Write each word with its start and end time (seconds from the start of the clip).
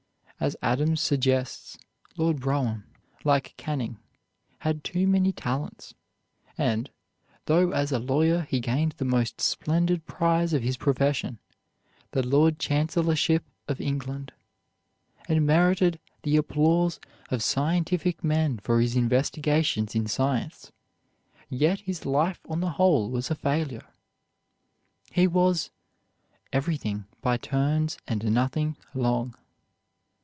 As 0.43 0.55
Adams 0.63 1.01
suggests, 1.01 1.77
Lord 2.17 2.39
Brougham, 2.39 2.85
like 3.23 3.53
Canning, 3.57 3.99
had 4.61 4.83
too 4.83 5.05
many 5.05 5.31
talents; 5.31 5.93
and, 6.57 6.89
though 7.45 7.69
as 7.73 7.91
a 7.91 7.99
lawyer 7.99 8.41
he 8.49 8.59
gained 8.59 8.93
the 8.93 9.05
most 9.05 9.39
splendid 9.39 10.07
prize 10.07 10.51
of 10.51 10.63
his 10.63 10.77
profession, 10.77 11.37
the 12.09 12.25
Lord 12.25 12.57
Chancellorship 12.57 13.43
of 13.67 13.79
England, 13.79 14.31
and 15.29 15.45
merited 15.45 15.99
the 16.23 16.37
applause 16.37 16.99
of 17.29 17.43
scientific 17.43 18.23
men 18.23 18.57
for 18.57 18.81
his 18.81 18.95
investigations 18.95 19.93
in 19.93 20.07
science, 20.07 20.71
yet 21.51 21.81
his 21.81 22.03
life 22.03 22.39
on 22.49 22.61
the 22.61 22.71
whole 22.81 23.11
was 23.11 23.29
a 23.29 23.35
failure. 23.35 23.85
He 25.11 25.27
was 25.27 25.69
"everything 26.51 27.05
by 27.21 27.37
turns 27.37 27.99
and 28.07 28.23
nothing 28.33 28.75
long." 28.95 29.35